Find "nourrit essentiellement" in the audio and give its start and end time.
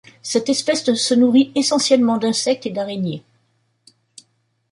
1.13-2.17